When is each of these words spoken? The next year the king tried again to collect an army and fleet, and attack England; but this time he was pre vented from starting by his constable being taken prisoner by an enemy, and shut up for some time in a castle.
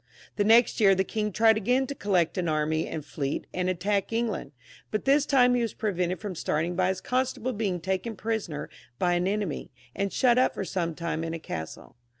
The 0.35 0.43
next 0.43 0.79
year 0.79 0.95
the 0.95 1.03
king 1.03 1.31
tried 1.31 1.57
again 1.57 1.85
to 1.85 1.93
collect 1.93 2.35
an 2.39 2.49
army 2.49 2.87
and 2.87 3.05
fleet, 3.05 3.45
and 3.53 3.69
attack 3.69 4.11
England; 4.11 4.51
but 4.89 5.05
this 5.05 5.27
time 5.27 5.53
he 5.53 5.61
was 5.61 5.75
pre 5.75 5.91
vented 5.91 6.19
from 6.19 6.33
starting 6.33 6.75
by 6.75 6.87
his 6.87 7.01
constable 7.01 7.53
being 7.53 7.79
taken 7.79 8.15
prisoner 8.15 8.67
by 8.97 9.13
an 9.13 9.27
enemy, 9.27 9.69
and 9.95 10.11
shut 10.11 10.39
up 10.39 10.55
for 10.55 10.65
some 10.65 10.95
time 10.95 11.23
in 11.23 11.35
a 11.35 11.39
castle. 11.39 11.97